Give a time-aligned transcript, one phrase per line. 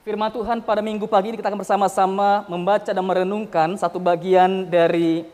[0.00, 5.28] Firman Tuhan pada minggu pagi ini kita akan bersama-sama membaca dan merenungkan satu bagian dari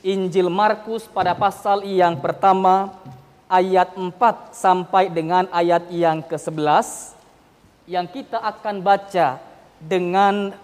[0.00, 2.96] Injil Markus pada pasal yang pertama
[3.44, 7.12] ayat 4 sampai dengan ayat yang ke-11
[7.84, 9.36] yang kita akan baca
[9.76, 10.56] dengan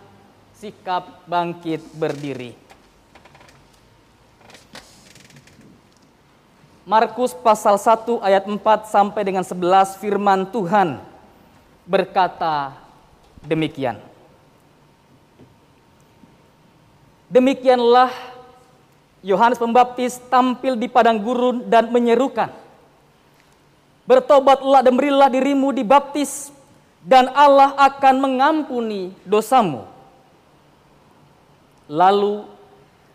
[0.56, 2.56] sikap bangkit berdiri.
[6.88, 8.56] Markus pasal 1 ayat 4
[8.88, 11.04] sampai dengan 11 firman Tuhan
[11.84, 12.85] berkata
[13.46, 14.02] demikian.
[17.26, 18.10] Demikianlah
[19.22, 22.50] Yohanes Pembaptis tampil di padang gurun dan menyerukan,
[24.06, 26.54] Bertobatlah dan berilah dirimu dibaptis
[27.02, 29.82] dan Allah akan mengampuni dosamu.
[31.90, 32.46] Lalu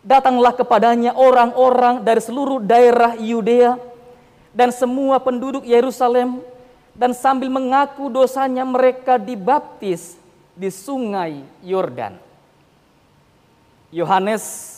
[0.04, 3.80] datanglah kepadanya orang-orang dari seluruh daerah Yudea
[4.52, 6.44] dan semua penduduk Yerusalem
[6.92, 10.20] dan sambil mengaku dosanya mereka dibaptis
[10.62, 12.22] di sungai Yordan.
[13.90, 14.78] Yohanes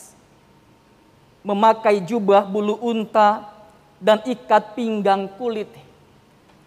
[1.43, 3.51] memakai jubah bulu unta
[3.99, 5.67] dan ikat pinggang kulit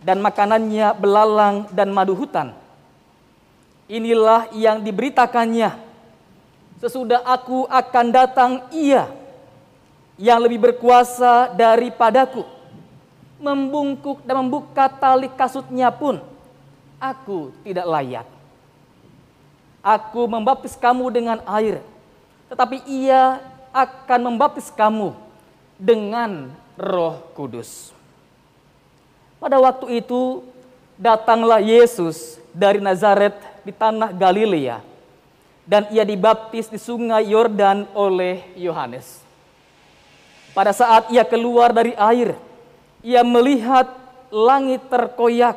[0.04, 2.52] dan makanannya belalang dan madu hutan.
[3.88, 5.80] Inilah yang diberitakannya.
[6.76, 9.08] Sesudah aku akan datang ia
[10.20, 12.44] yang lebih berkuasa daripadaku.
[13.40, 16.20] Membungkuk dan membuka tali kasutnya pun
[17.00, 18.35] aku tidak layak.
[19.86, 21.78] Aku membaptis kamu dengan air,
[22.50, 23.38] tetapi ia
[23.70, 25.14] akan membaptis kamu
[25.78, 27.94] dengan roh kudus.
[29.38, 30.42] Pada waktu itu
[30.98, 34.82] datanglah Yesus dari Nazaret di tanah Galilea
[35.62, 39.22] dan ia dibaptis di sungai Yordan oleh Yohanes.
[40.50, 42.34] Pada saat ia keluar dari air,
[43.06, 43.86] ia melihat
[44.34, 45.54] langit terkoyak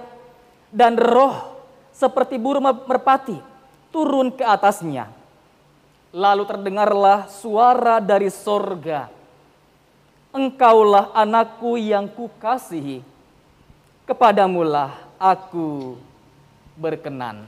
[0.70, 1.50] dan roh
[1.90, 3.49] seperti burung merpati
[3.90, 5.10] turun ke atasnya.
[6.10, 9.10] Lalu terdengarlah suara dari sorga.
[10.34, 13.06] Engkaulah anakku yang kukasihi.
[14.10, 15.98] Kepadamulah aku
[16.74, 17.46] berkenan.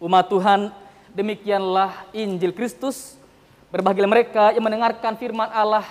[0.00, 0.72] Umat Tuhan,
[1.12, 3.20] demikianlah Injil Kristus.
[3.68, 5.84] Berbahagia mereka yang mendengarkan firman Allah,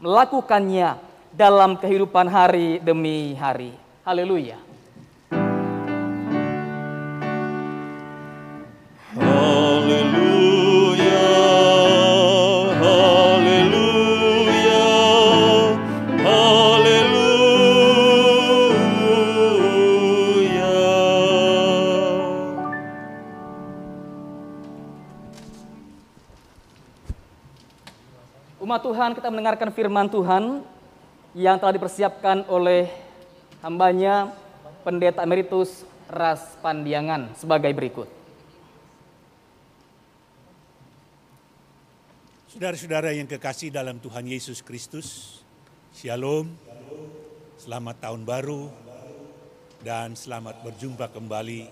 [0.00, 0.96] melakukannya
[1.32, 3.76] dalam kehidupan hari demi hari.
[4.04, 4.56] Haleluya.
[4.56, 4.69] Haleluya,
[29.10, 30.62] Kita mendengarkan firman Tuhan
[31.34, 32.86] yang telah dipersiapkan oleh
[33.58, 34.30] hambanya
[34.86, 38.06] Pendeta Emeritus Ras Pandiangan sebagai berikut.
[42.50, 45.38] Saudara-saudara yang kekasih dalam Tuhan Yesus Kristus,
[45.90, 46.50] Shalom,
[47.58, 48.70] selamat tahun baru,
[49.82, 51.66] dan selamat berjumpa kembali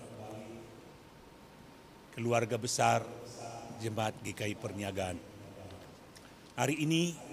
[2.15, 3.03] keluarga besar
[3.79, 5.17] Jemaat GKI Perniagaan.
[6.59, 7.28] Hari ini,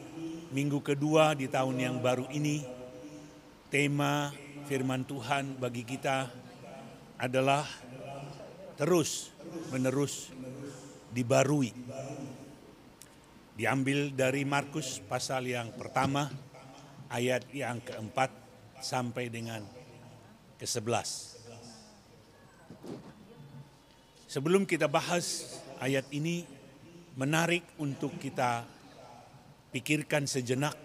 [0.51, 2.65] minggu kedua di tahun yang baru ini,
[3.73, 4.33] tema
[4.67, 6.29] firman Tuhan bagi kita
[7.17, 7.65] adalah
[8.77, 9.33] terus
[9.73, 10.29] menerus
[11.11, 11.73] dibarui
[13.57, 16.29] diambil dari Markus pasal yang pertama
[17.09, 18.29] ayat yang keempat
[18.85, 19.65] sampai dengan
[20.61, 21.41] ke-11.
[24.29, 26.45] Sebelum kita bahas ayat ini,
[27.17, 28.69] menarik untuk kita
[29.71, 30.77] pikirkan sejenak.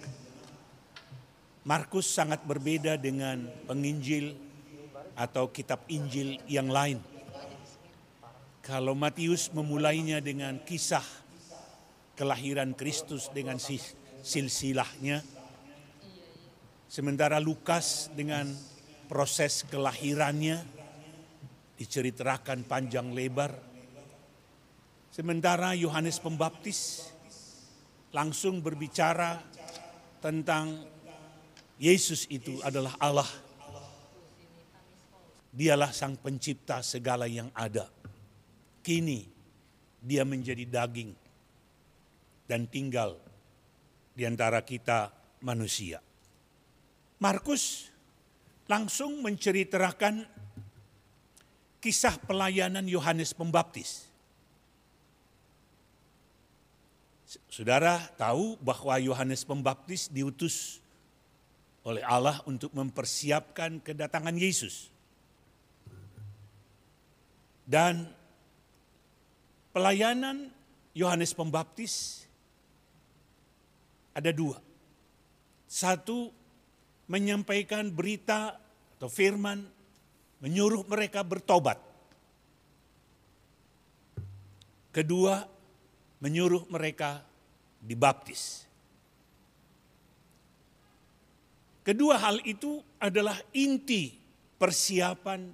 [1.61, 4.33] Markus sangat berbeda dengan penginjil
[5.13, 6.97] atau kitab Injil yang lain.
[8.65, 11.05] Kalau Matius memulainya dengan kisah
[12.17, 13.57] kelahiran Kristus dengan
[14.21, 15.21] silsilahnya.
[16.91, 18.51] Sementara Lukas dengan
[19.09, 20.61] proses kelahirannya
[21.81, 23.57] diceritakan panjang lebar.
[25.11, 27.10] Sementara Yohanes Pembaptis
[28.11, 29.39] langsung berbicara
[30.19, 30.83] tentang
[31.81, 33.27] Yesus itu adalah Allah.
[35.51, 37.89] Dialah sang pencipta segala yang ada.
[38.79, 39.27] Kini
[39.99, 41.11] dia menjadi daging
[42.47, 43.19] dan tinggal
[44.15, 45.11] di antara kita
[45.43, 45.99] manusia.
[47.19, 47.91] Markus
[48.67, 50.23] langsung menceritakan
[51.81, 54.10] kisah pelayanan Yohanes Pembaptis.
[57.47, 60.83] Saudara tahu bahwa Yohanes Pembaptis diutus
[61.87, 64.91] oleh Allah untuk mempersiapkan kedatangan Yesus.
[67.63, 68.03] Dan
[69.71, 70.51] pelayanan
[70.91, 72.27] Yohanes Pembaptis
[74.11, 74.59] ada dua.
[75.71, 76.35] Satu,
[77.07, 78.59] menyampaikan berita
[78.99, 79.63] atau firman,
[80.43, 81.79] menyuruh mereka bertobat.
[84.91, 85.47] Kedua,
[86.21, 87.25] menyuruh mereka
[87.81, 88.69] dibaptis.
[91.81, 94.13] Kedua hal itu adalah inti
[94.61, 95.49] persiapan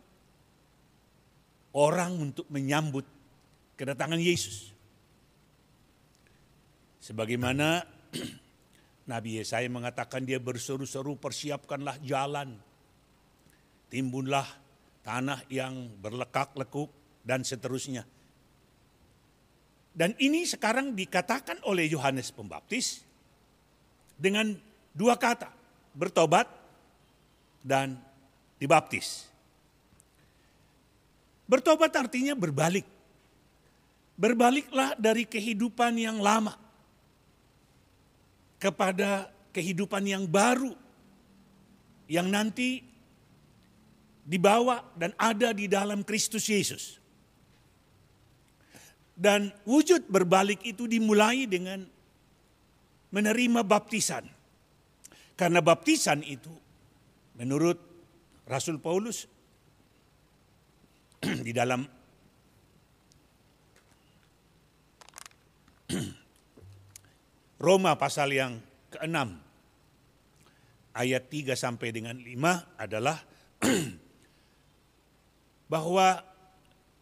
[1.72, 3.08] orang untuk menyambut
[3.80, 4.76] kedatangan Yesus.
[7.00, 7.88] Sebagaimana
[9.12, 12.60] Nabi Yesaya mengatakan dia berseru-seru persiapkanlah jalan.
[13.88, 14.44] Timbunlah
[15.08, 16.92] tanah yang berlekak-lekuk
[17.24, 18.04] dan seterusnya.
[19.98, 23.02] Dan ini sekarang dikatakan oleh Yohanes Pembaptis
[24.14, 24.54] dengan
[24.94, 25.50] dua kata,
[25.98, 26.46] bertobat
[27.66, 27.98] dan
[28.62, 29.26] dibaptis.
[31.50, 32.86] Bertobat artinya berbalik.
[34.14, 36.54] Berbaliklah dari kehidupan yang lama
[38.62, 40.74] kepada kehidupan yang baru
[42.06, 42.86] yang nanti
[44.26, 47.02] dibawa dan ada di dalam Kristus Yesus.
[49.18, 51.82] Dan wujud berbalik itu dimulai dengan
[53.10, 54.30] menerima baptisan.
[55.34, 56.54] Karena baptisan itu
[57.38, 57.82] menurut
[58.46, 59.26] Rasul Paulus
[61.46, 61.82] di dalam
[67.66, 68.62] Roma pasal yang
[68.94, 69.18] ke-6
[70.98, 73.18] ayat 3 sampai dengan 5 adalah
[75.74, 76.24] bahwa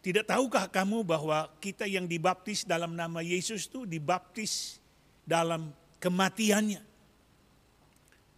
[0.06, 4.78] tidak tahukah kamu bahwa kita yang dibaptis dalam nama Yesus itu dibaptis
[5.26, 6.78] dalam kematiannya.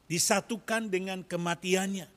[0.09, 2.09] Disatukan dengan kematiannya.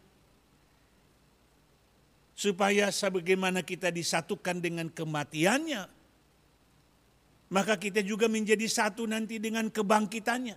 [2.32, 5.84] Supaya sebagaimana kita disatukan dengan kematiannya,
[7.52, 10.56] maka kita juga menjadi satu nanti dengan kebangkitannya.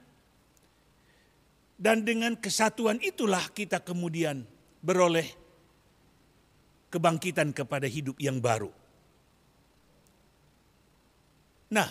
[1.74, 4.46] Dan dengan kesatuan itulah kita kemudian
[4.78, 5.26] beroleh
[6.94, 8.83] kebangkitan kepada hidup yang baru.
[11.74, 11.90] Nah,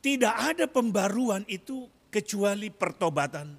[0.00, 3.52] tidak ada pembaruan itu kecuali pertobatan,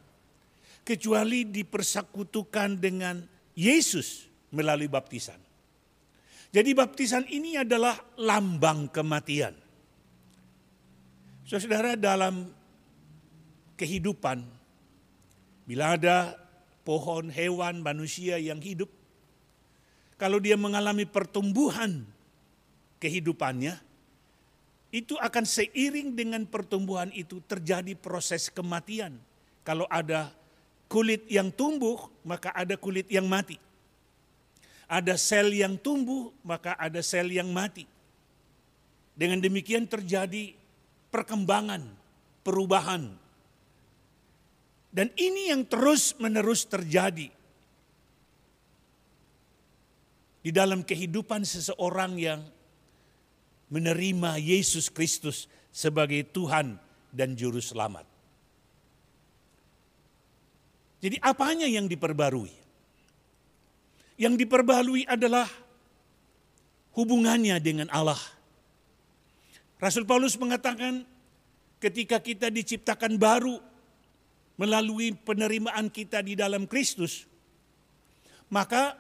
[0.82, 3.22] kecuali dipersekutukan dengan
[3.54, 5.38] Yesus melalui baptisan.
[6.52, 9.54] Jadi baptisan ini adalah lambang kematian.
[11.46, 12.50] Saudara dalam
[13.78, 14.44] kehidupan,
[15.70, 16.36] bila ada
[16.82, 18.90] pohon, hewan, manusia yang hidup,
[20.20, 22.04] kalau dia mengalami pertumbuhan
[23.00, 23.91] kehidupannya,
[24.92, 29.16] itu akan seiring dengan pertumbuhan itu terjadi proses kematian.
[29.64, 30.36] Kalau ada
[30.92, 33.56] kulit yang tumbuh, maka ada kulit yang mati.
[34.92, 37.88] Ada sel yang tumbuh, maka ada sel yang mati.
[39.16, 40.52] Dengan demikian terjadi
[41.08, 41.88] perkembangan,
[42.44, 43.16] perubahan.
[44.92, 47.32] Dan ini yang terus-menerus terjadi
[50.44, 52.44] di dalam kehidupan seseorang yang
[53.72, 56.76] menerima Yesus Kristus sebagai Tuhan
[57.10, 58.06] dan Juru Selamat.
[61.02, 62.54] Jadi, apanya yang diperbarui?
[64.22, 65.50] Yang diperbarui adalah
[66.94, 68.20] hubungannya dengan Allah
[69.82, 71.02] Rasul Paulus mengatakan
[71.82, 73.58] ketika kita diciptakan baru
[74.62, 77.26] melalui penerimaan kita di dalam Kristus,
[78.54, 78.94] maka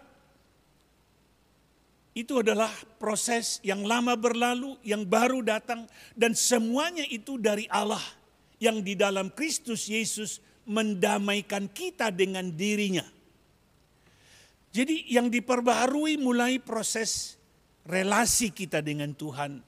[2.11, 8.03] itu adalah proses yang lama berlalu, yang baru datang, dan semuanya itu dari Allah
[8.59, 13.03] yang di dalam Kristus Yesus mendamaikan kita dengan dirinya.
[14.71, 17.35] Jadi yang diperbaharui mulai proses
[17.87, 19.59] relasi kita dengan Tuhan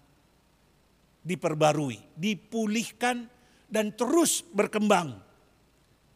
[1.24, 3.28] diperbarui, dipulihkan
[3.72, 5.18] dan terus berkembang.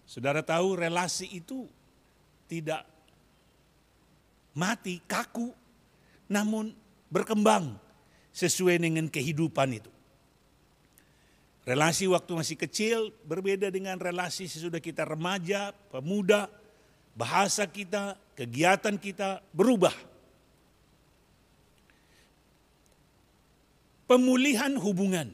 [0.07, 1.67] Saudara tahu relasi itu
[2.47, 2.83] tidak
[4.55, 5.51] mati, kaku,
[6.27, 6.75] namun
[7.11, 7.75] berkembang
[8.35, 9.91] sesuai dengan kehidupan itu.
[11.67, 16.47] Relasi waktu masih kecil berbeda dengan relasi sesudah kita remaja, pemuda,
[17.11, 19.91] bahasa kita, kegiatan kita berubah.
[24.07, 25.29] pemulihan hubungan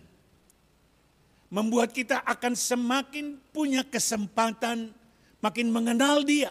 [1.54, 4.90] membuat kita akan semakin punya kesempatan
[5.38, 6.50] makin mengenal dia,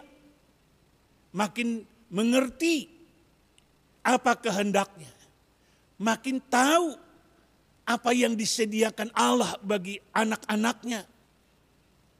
[1.35, 2.87] makin mengerti
[4.03, 5.09] apa kehendaknya,
[5.95, 6.99] makin tahu
[7.83, 11.07] apa yang disediakan Allah bagi anak-anaknya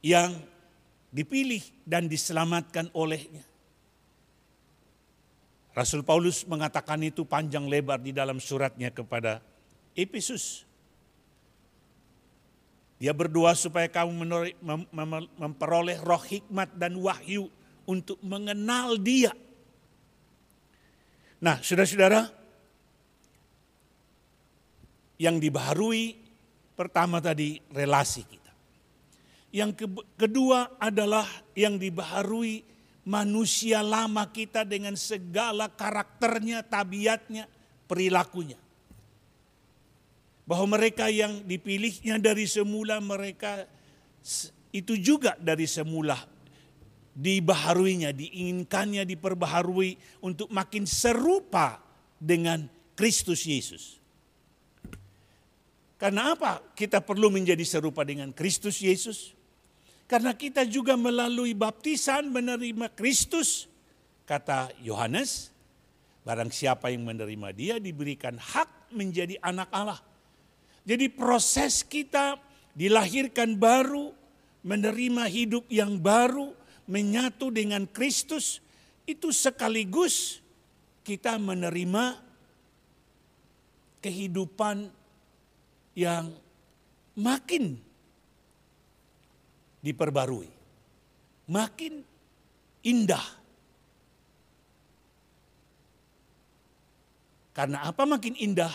[0.04, 0.36] yang
[1.12, 3.44] dipilih dan diselamatkan olehnya.
[5.74, 9.42] Rasul Paulus mengatakan itu panjang lebar di dalam suratnya kepada
[9.94, 10.62] Efesus.
[13.02, 14.14] Dia berdoa supaya kamu
[15.34, 17.50] memperoleh roh hikmat dan wahyu
[17.84, 19.34] untuk mengenal dia.
[21.44, 22.24] Nah, saudara-saudara,
[25.20, 26.16] yang dibaharui
[26.72, 28.52] pertama tadi relasi kita.
[29.52, 29.84] Yang
[30.16, 32.64] kedua adalah yang dibaharui
[33.04, 37.44] manusia lama kita dengan segala karakternya, tabiatnya,
[37.84, 38.56] perilakunya.
[40.48, 43.68] Bahwa mereka yang dipilihnya dari semula mereka
[44.72, 46.16] itu juga dari semula
[47.14, 51.78] dibaharuinya, diinginkannya diperbaharui untuk makin serupa
[52.18, 52.66] dengan
[52.98, 54.02] Kristus Yesus.
[55.94, 59.32] Karena apa kita perlu menjadi serupa dengan Kristus Yesus?
[60.04, 63.70] Karena kita juga melalui baptisan menerima Kristus.
[64.28, 65.54] Kata Yohanes,
[66.26, 70.00] barang siapa yang menerima dia diberikan hak menjadi anak Allah.
[70.84, 72.36] Jadi proses kita
[72.76, 74.12] dilahirkan baru,
[74.60, 76.52] menerima hidup yang baru,
[76.84, 78.60] menyatu dengan Kristus,
[79.04, 80.40] itu sekaligus
[81.04, 82.16] kita menerima
[84.00, 84.88] kehidupan
[85.96, 86.32] yang
[87.16, 87.76] makin
[89.84, 90.48] diperbarui.
[91.44, 92.00] Makin
[92.88, 93.26] indah.
[97.54, 98.72] Karena apa makin indah?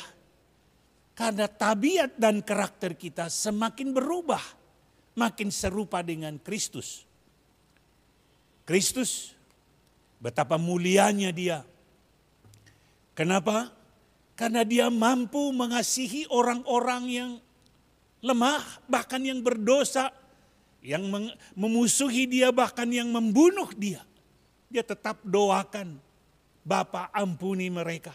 [1.17, 4.41] Karena tabiat dan karakter kita semakin berubah.
[5.17, 7.08] Makin serupa dengan Kristus.
[8.69, 9.33] Kristus,
[10.21, 11.65] betapa mulianya dia.
[13.17, 13.73] Kenapa?
[14.37, 17.31] Karena dia mampu mengasihi orang-orang yang
[18.21, 20.13] lemah, bahkan yang berdosa,
[20.85, 21.01] yang
[21.57, 24.05] memusuhi dia bahkan yang membunuh dia.
[24.69, 25.97] Dia tetap doakan,
[26.61, 28.13] Bapa ampuni mereka.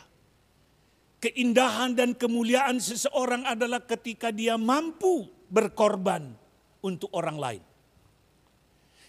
[1.18, 6.30] Keindahan dan kemuliaan seseorang adalah ketika dia mampu berkorban
[6.78, 7.73] untuk orang lain.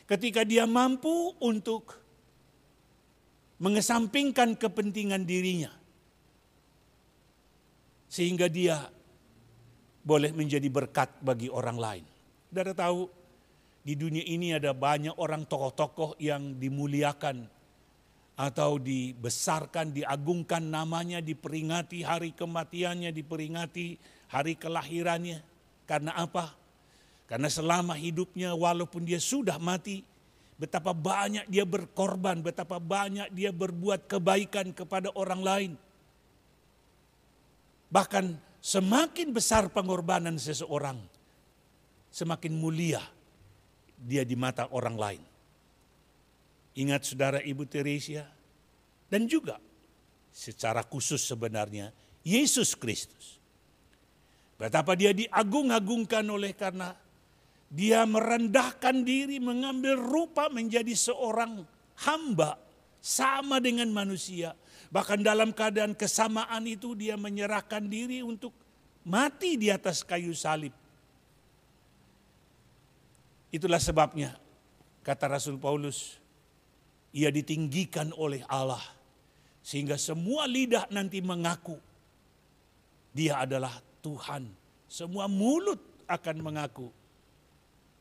[0.05, 2.05] Ketika dia mampu untuk
[3.59, 5.71] mengesampingkan kepentingan dirinya.
[8.11, 8.87] Sehingga dia
[10.05, 12.05] boleh menjadi berkat bagi orang lain.
[12.51, 13.09] Saudara tahu,
[13.81, 17.49] di dunia ini ada banyak orang tokoh-tokoh yang dimuliakan
[18.35, 23.97] atau dibesarkan, diagungkan namanya, diperingati hari kematiannya, diperingati
[24.31, 25.39] hari kelahirannya.
[25.87, 26.53] Karena apa?
[27.25, 30.05] Karena selama hidupnya walaupun dia sudah mati,
[30.61, 35.71] betapa banyak dia berkorban, betapa banyak dia berbuat kebaikan kepada orang lain.
[37.89, 38.25] Bahkan
[38.61, 41.01] semakin besar pengorbanan seseorang,
[42.13, 43.01] semakin mulia
[43.97, 45.23] dia di mata orang lain.
[46.75, 48.27] Ingat saudara Ibu Teresia
[49.07, 49.57] dan juga
[50.35, 53.39] secara khusus sebenarnya Yesus Kristus.
[54.59, 56.95] Betapa dia diagung-agungkan oleh karena
[57.69, 61.65] dia merendahkan diri mengambil rupa menjadi seorang
[62.07, 62.61] hamba
[63.01, 64.53] sama dengan manusia.
[64.89, 68.53] Bahkan dalam keadaan kesamaan itu dia menyerahkan diri untuk
[69.03, 70.71] mati di atas kayu salib
[73.55, 74.35] Itulah sebabnya
[74.99, 76.19] kata Rasul Paulus,
[77.15, 78.83] ia ditinggikan oleh Allah
[79.63, 81.79] sehingga semua lidah nanti mengaku
[83.15, 83.71] dia adalah
[84.03, 84.51] Tuhan.
[84.91, 86.91] Semua mulut akan mengaku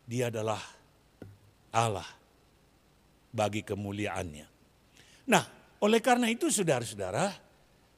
[0.04, 0.60] dia adalah
[1.72, 2.06] Allah
[3.34, 4.46] bagi kemuliaannya.
[5.26, 5.44] Nah,
[5.80, 7.32] oleh karena itu saudara-saudara,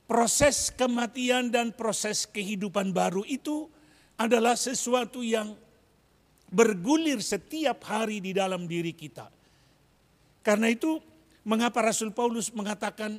[0.06, 3.66] proses kematian dan proses kehidupan baru itu
[4.16, 5.52] adalah sesuatu yang
[6.46, 9.26] bergulir setiap hari di dalam diri kita.
[10.46, 11.02] Karena itu
[11.42, 13.18] mengapa Rasul Paulus mengatakan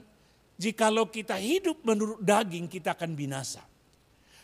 [0.56, 3.67] jikalau kita hidup menurut daging kita akan binasa.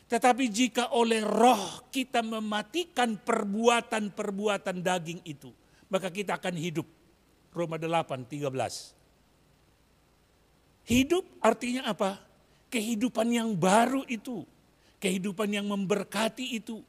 [0.07, 5.49] Tetapi jika oleh roh kita mematikan perbuatan-perbuatan daging itu,
[5.89, 6.85] maka kita akan hidup.
[7.53, 8.49] Roma 8, 13.
[10.83, 12.19] Hidup artinya apa?
[12.67, 14.43] Kehidupan yang baru itu
[15.03, 16.79] kehidupan yang memberkati itu,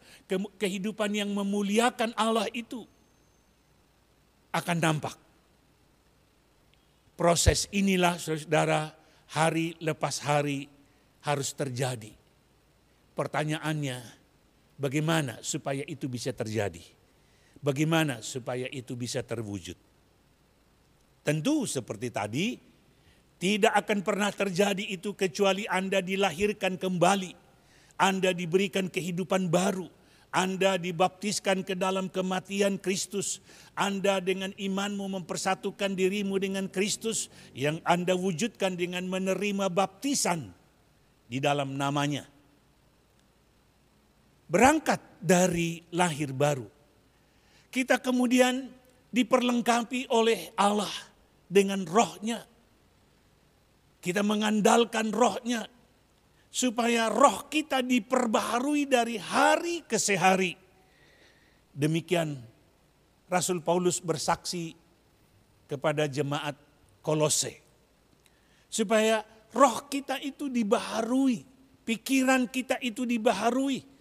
[0.55, 2.87] kehidupan yang memuliakan Allah itu
[4.55, 5.19] akan nampak.
[7.19, 8.95] Proses inilah saudara
[9.35, 10.71] hari lepas hari
[11.27, 12.15] harus terjadi.
[13.15, 13.99] Pertanyaannya,
[14.79, 16.83] bagaimana supaya itu bisa terjadi?
[17.63, 19.79] Bagaimana supaya itu bisa terwujud?
[21.25, 22.47] Tentu seperti tadi,
[23.41, 27.45] tidak akan pernah terjadi itu kecuali Anda dilahirkan kembali
[28.01, 29.87] anda diberikan kehidupan baru.
[30.35, 33.39] Anda dibaptiskan ke dalam kematian Kristus.
[33.79, 40.51] Anda dengan imanmu mempersatukan dirimu dengan Kristus yang Anda wujudkan dengan menerima baptisan
[41.31, 42.27] di dalam namanya.
[44.55, 46.71] Berangkat dari lahir baru.
[47.75, 48.71] Kita kemudian
[49.11, 50.95] diperlengkapi oleh Allah
[51.51, 52.39] dengan rohnya.
[53.99, 55.67] Kita mengandalkan rohnya
[56.55, 60.55] supaya roh kita diperbaharui dari hari ke sehari.
[61.75, 62.39] Demikian
[63.27, 64.79] Rasul Paulus bersaksi
[65.67, 66.55] kepada jemaat
[67.03, 67.59] Kolose.
[68.71, 71.43] Supaya roh kita itu dibaharui,
[71.83, 73.94] pikiran kita itu dibaharui.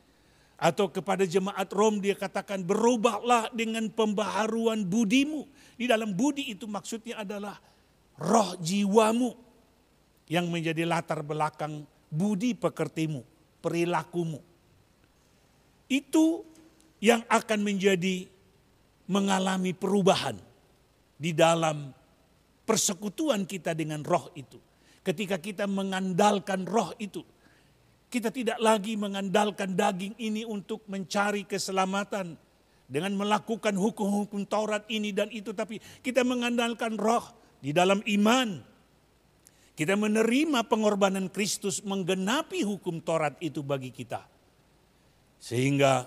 [0.64, 5.44] Atau kepada jemaat Rom dia katakan berubahlah dengan pembaharuan budimu.
[5.76, 7.60] Di dalam budi itu maksudnya adalah
[8.16, 9.36] roh jiwamu
[10.32, 13.28] yang menjadi latar belakang budi pekertimu,
[13.60, 14.40] perilakumu.
[15.92, 16.48] Itu
[17.04, 18.32] yang akan menjadi
[19.12, 20.40] mengalami perubahan
[21.20, 21.92] di dalam
[22.64, 24.56] persekutuan kita dengan roh itu.
[25.04, 27.20] Ketika kita mengandalkan roh itu,
[28.14, 32.38] kita tidak lagi mengandalkan daging ini untuk mencari keselamatan
[32.86, 37.26] dengan melakukan hukum-hukum Taurat ini dan itu, tapi kita mengandalkan roh
[37.58, 38.62] di dalam iman,
[39.74, 44.22] kita menerima pengorbanan Kristus menggenapi hukum Taurat itu bagi kita.
[45.42, 46.06] Sehingga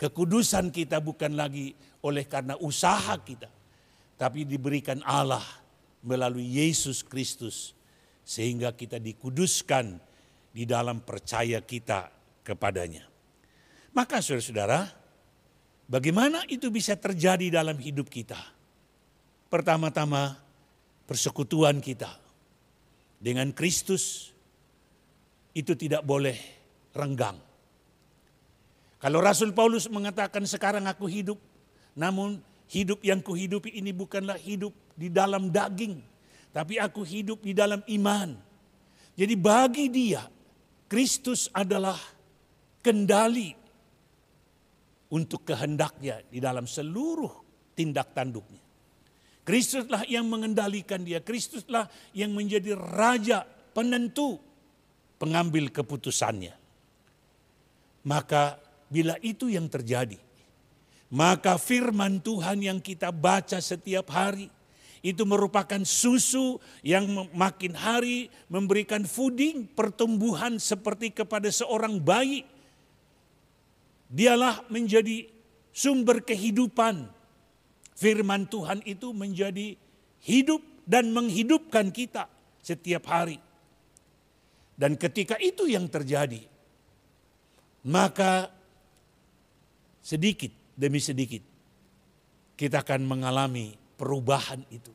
[0.00, 3.52] kekudusan kita bukan lagi oleh karena usaha kita.
[4.16, 5.44] Tapi diberikan Allah
[6.00, 7.76] melalui Yesus Kristus.
[8.24, 10.00] Sehingga kita dikuduskan
[10.56, 12.08] di dalam percaya kita
[12.40, 13.04] kepadanya.
[13.92, 14.88] Maka saudara-saudara,
[15.84, 18.40] bagaimana itu bisa terjadi dalam hidup kita?
[19.52, 20.40] Pertama-tama
[21.04, 22.08] persekutuan kita
[23.20, 24.32] dengan Kristus
[25.52, 26.40] itu tidak boleh
[26.96, 27.36] renggang.
[28.96, 31.36] Kalau Rasul Paulus mengatakan sekarang aku hidup,
[31.92, 32.40] namun
[32.72, 36.00] hidup yang kuhidupi ini bukanlah hidup di dalam daging,
[36.48, 38.36] tapi aku hidup di dalam iman.
[39.16, 40.28] Jadi bagi dia,
[40.86, 41.98] Kristus adalah
[42.82, 43.50] kendali
[45.10, 47.30] untuk kehendaknya di dalam seluruh
[47.74, 48.62] tindak tanduknya.
[49.46, 51.22] Kristuslah yang mengendalikan dia.
[51.22, 54.42] Kristuslah yang menjadi raja penentu
[55.22, 56.54] pengambil keputusannya.
[58.06, 58.58] Maka
[58.90, 60.18] bila itu yang terjadi,
[61.14, 64.50] maka firman Tuhan yang kita baca setiap hari
[65.06, 72.42] itu merupakan susu yang makin hari memberikan fooding pertumbuhan seperti kepada seorang bayi.
[74.10, 75.30] Dialah menjadi
[75.70, 77.06] sumber kehidupan
[77.94, 79.78] firman Tuhan itu menjadi
[80.26, 82.26] hidup dan menghidupkan kita
[82.58, 83.38] setiap hari.
[84.74, 86.42] Dan ketika itu yang terjadi,
[87.86, 88.50] maka
[90.02, 91.46] sedikit demi sedikit
[92.58, 94.92] kita akan mengalami perubahan itu.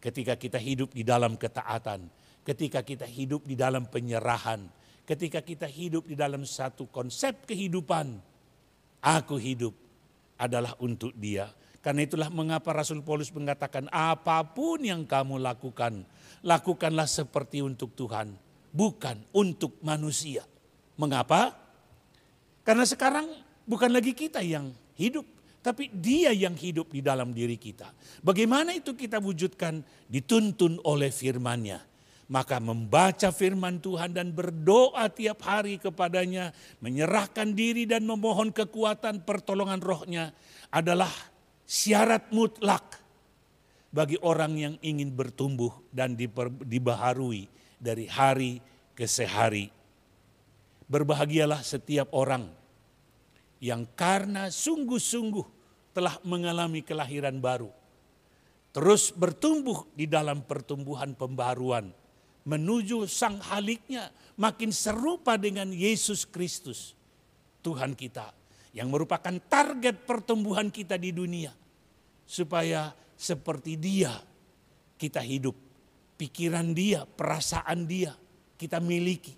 [0.00, 2.08] Ketika kita hidup di dalam ketaatan,
[2.44, 4.64] ketika kita hidup di dalam penyerahan,
[5.04, 8.16] ketika kita hidup di dalam satu konsep kehidupan,
[9.04, 9.76] aku hidup
[10.40, 16.04] adalah untuk Dia karena itulah mengapa Rasul Paulus mengatakan apa pun yang kamu lakukan,
[16.44, 18.36] lakukanlah seperti untuk Tuhan,
[18.68, 20.44] bukan untuk manusia.
[21.00, 21.56] Mengapa?
[22.68, 23.32] Karena sekarang
[23.64, 25.24] bukan lagi kita yang hidup,
[25.60, 27.92] tapi dia yang hidup di dalam diri kita.
[28.24, 29.84] Bagaimana itu kita wujudkan?
[30.08, 31.84] Dituntun oleh firmannya.
[32.30, 39.82] Maka membaca firman Tuhan dan berdoa tiap hari kepadanya, menyerahkan diri dan memohon kekuatan pertolongan
[39.82, 40.30] rohnya
[40.70, 41.10] adalah
[41.66, 43.02] syarat mutlak
[43.90, 46.14] bagi orang yang ingin bertumbuh dan
[46.62, 47.50] dibaharui
[47.82, 48.62] dari hari
[48.94, 49.74] ke sehari.
[50.86, 52.59] Berbahagialah setiap orang
[53.60, 55.46] yang karena sungguh-sungguh
[55.92, 57.68] telah mengalami kelahiran baru.
[58.70, 61.90] Terus bertumbuh di dalam pertumbuhan pembaruan
[62.46, 64.08] menuju sang haliknya
[64.40, 66.96] makin serupa dengan Yesus Kristus
[67.60, 68.32] Tuhan kita
[68.72, 71.52] yang merupakan target pertumbuhan kita di dunia
[72.24, 74.14] supaya seperti dia
[74.96, 75.56] kita hidup.
[76.20, 78.12] Pikiran dia, perasaan dia
[78.60, 79.32] kita miliki.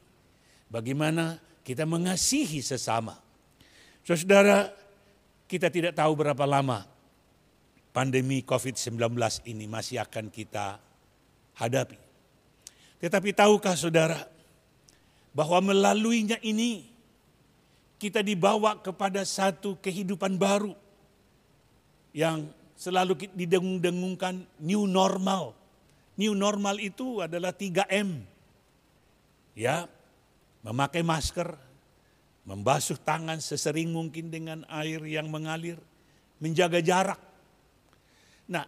[0.66, 3.21] Bagaimana kita mengasihi sesama.
[4.02, 4.66] Saudara,
[5.46, 6.82] kita tidak tahu berapa lama
[7.94, 8.98] pandemi COVID-19
[9.46, 10.82] ini masih akan kita
[11.54, 11.94] hadapi.
[12.98, 14.26] Tetapi tahukah saudara
[15.30, 16.90] bahwa melaluinya ini
[18.02, 20.74] kita dibawa kepada satu kehidupan baru
[22.10, 25.54] yang selalu didengung-dengungkan new normal.
[26.18, 28.26] New normal itu adalah 3M.
[29.54, 29.86] Ya,
[30.66, 31.54] memakai masker,
[32.42, 35.78] membasuh tangan sesering mungkin dengan air yang mengalir,
[36.42, 37.20] menjaga jarak.
[38.50, 38.66] Nah,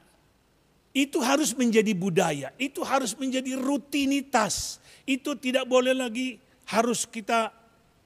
[0.94, 4.78] itu harus menjadi budaya, itu harus menjadi rutinitas.
[5.02, 6.38] Itu tidak boleh lagi
[6.70, 7.50] harus kita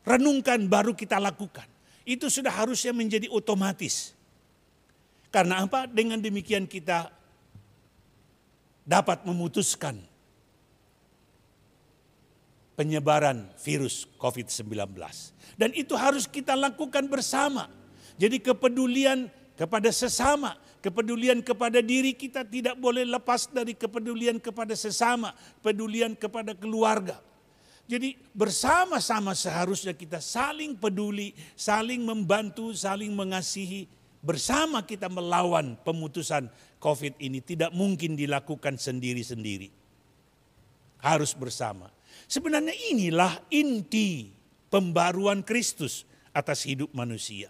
[0.09, 1.69] renungkan baru kita lakukan.
[2.09, 4.17] Itu sudah harusnya menjadi otomatis.
[5.29, 5.85] Karena apa?
[5.85, 7.13] Dengan demikian kita
[8.89, 10.01] dapat memutuskan
[12.79, 14.95] penyebaran virus COVID-19.
[15.59, 17.67] Dan itu harus kita lakukan bersama.
[18.15, 19.27] Jadi kepedulian
[19.59, 26.55] kepada sesama, kepedulian kepada diri kita tidak boleh lepas dari kepedulian kepada sesama, kepedulian kepada
[26.55, 27.19] keluarga.
[27.91, 33.91] Jadi bersama-sama seharusnya kita saling peduli, saling membantu, saling mengasihi,
[34.23, 36.47] bersama kita melawan pemutusan
[36.79, 39.75] COVID ini tidak mungkin dilakukan sendiri-sendiri.
[41.03, 41.98] Harus bersama.
[42.29, 44.29] Sebenarnya inilah inti
[44.69, 46.05] pembaruan Kristus
[46.37, 47.49] atas hidup manusia.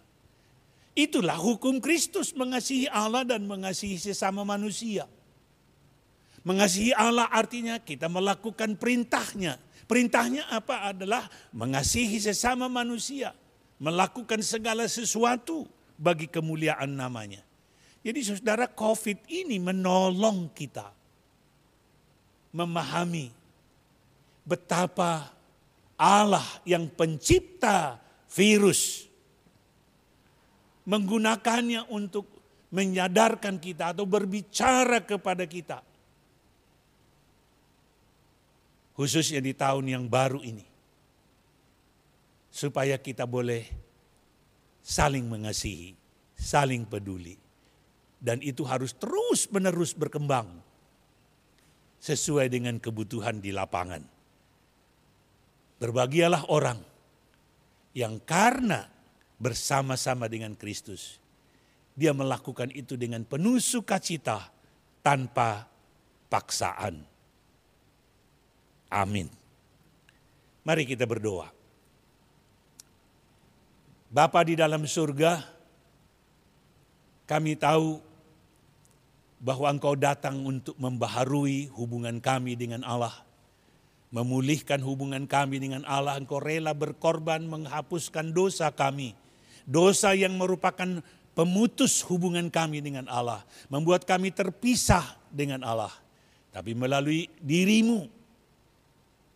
[0.98, 5.06] Itulah hukum Kristus mengasihi Allah dan mengasihi sesama manusia.
[6.42, 9.62] Mengasihi Allah artinya kita melakukan perintahnya.
[9.86, 13.30] Perintahnya apa adalah mengasihi sesama manusia.
[13.78, 17.46] Melakukan segala sesuatu bagi kemuliaan namanya.
[18.02, 20.90] Jadi saudara COVID ini menolong kita
[22.50, 23.37] memahami
[24.48, 25.28] betapa
[26.00, 28.00] Allah yang pencipta
[28.32, 29.04] virus
[30.88, 32.24] menggunakannya untuk
[32.72, 35.84] menyadarkan kita atau berbicara kepada kita.
[38.96, 40.64] Khususnya di tahun yang baru ini.
[42.48, 43.68] Supaya kita boleh
[44.82, 45.94] saling mengasihi,
[46.34, 47.36] saling peduli.
[48.18, 50.50] Dan itu harus terus menerus berkembang
[52.02, 54.17] sesuai dengan kebutuhan di lapangan.
[55.78, 56.82] Berbahagialah orang
[57.94, 58.90] yang karena
[59.38, 61.22] bersama-sama dengan Kristus,
[61.94, 64.50] dia melakukan itu dengan penuh sukacita
[65.02, 65.66] tanpa
[66.30, 67.02] paksaan.
[68.90, 69.30] Amin.
[70.66, 71.50] Mari kita berdoa.
[74.08, 75.44] Bapa di dalam surga,
[77.28, 78.00] kami tahu
[79.36, 83.27] bahwa Engkau datang untuk membaharui hubungan kami dengan Allah.
[84.08, 89.12] Memulihkan hubungan kami dengan Allah, Engkau rela berkorban menghapuskan dosa kami.
[89.68, 91.04] Dosa yang merupakan
[91.36, 93.44] pemutus hubungan kami dengan Allah.
[93.68, 95.92] Membuat kami terpisah dengan Allah.
[96.48, 98.08] Tapi melalui dirimu,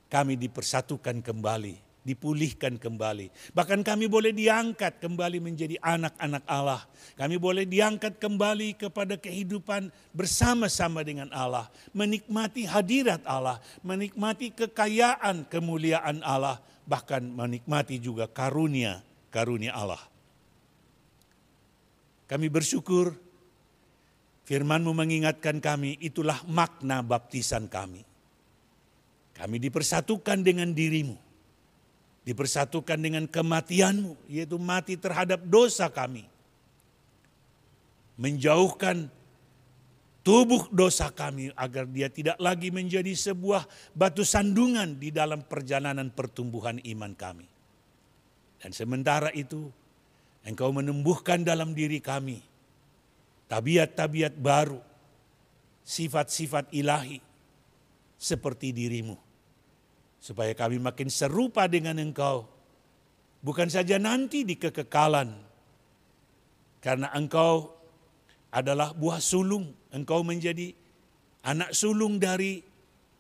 [0.09, 3.31] kami dipersatukan kembali dipulihkan kembali.
[3.55, 6.83] Bahkan kami boleh diangkat kembali menjadi anak-anak Allah.
[7.15, 11.71] Kami boleh diangkat kembali kepada kehidupan bersama-sama dengan Allah.
[11.95, 16.59] Menikmati hadirat Allah, menikmati kekayaan kemuliaan Allah.
[16.83, 20.03] Bahkan menikmati juga karunia-karunia Allah.
[22.27, 23.15] Kami bersyukur
[24.43, 28.03] firmanmu mengingatkan kami itulah makna baptisan kami.
[29.33, 31.32] Kami dipersatukan dengan dirimu
[32.23, 36.27] dipersatukan dengan kematianmu, yaitu mati terhadap dosa kami.
[38.15, 39.11] Menjauhkan
[40.23, 46.79] tubuh dosa kami agar dia tidak lagi menjadi sebuah batu sandungan di dalam perjalanan pertumbuhan
[46.79, 47.47] iman kami.
[48.63, 49.67] Dan sementara itu,
[50.47, 52.39] engkau menumbuhkan dalam diri kami
[53.51, 54.79] tabiat-tabiat baru,
[55.83, 57.19] sifat-sifat ilahi
[58.15, 59.32] seperti dirimu
[60.23, 62.47] supaya kami makin serupa dengan Engkau.
[63.43, 65.35] Bukan saja nanti di kekekalan,
[66.79, 67.75] karena Engkau
[68.55, 70.71] adalah buah sulung, Engkau menjadi
[71.43, 72.63] anak sulung dari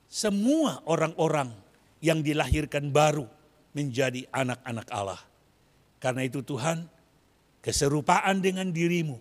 [0.06, 1.50] semua orang-orang
[1.98, 3.26] yang dilahirkan baru
[3.74, 5.18] menjadi anak-anak Allah.
[5.98, 6.86] Karena itu Tuhan,
[7.58, 9.18] keserupaan dengan dirimu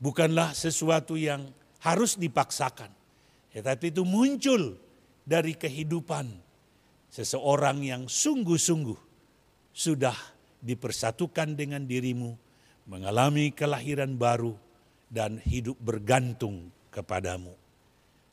[0.00, 1.48] bukanlah sesuatu yang
[1.84, 2.88] harus dipaksakan.
[3.52, 4.76] Tetapi itu muncul
[5.24, 6.45] dari kehidupan
[7.10, 8.98] seseorang yang sungguh-sungguh
[9.76, 10.16] sudah
[10.62, 12.34] dipersatukan dengan dirimu,
[12.88, 14.56] mengalami kelahiran baru,
[15.06, 17.54] dan hidup bergantung kepadamu.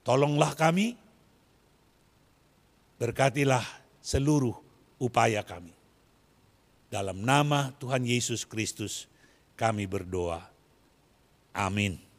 [0.02, 0.98] Tolonglah kami,
[2.98, 3.64] berkatilah
[4.02, 4.56] seluruh
[4.98, 5.76] upaya kami.
[6.90, 9.10] Dalam nama Tuhan Yesus Kristus,
[9.58, 10.46] kami berdoa.
[11.54, 12.13] Amin.